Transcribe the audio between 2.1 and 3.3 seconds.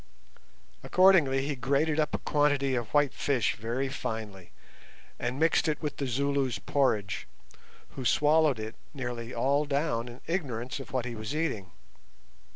a quantity of white